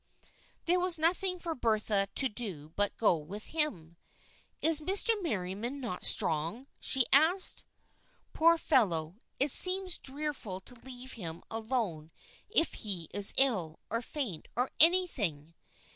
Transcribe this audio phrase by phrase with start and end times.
[0.65, 3.97] There was nothing for Bertha to do but go with him."
[4.63, 5.11] Is Mr.
[5.21, 7.65] Merriam not strong?" she asked."
[8.33, 12.09] Poor fellow, it seems dreadful to leave him alone
[12.49, 15.53] if he is ill, or faint, or anything."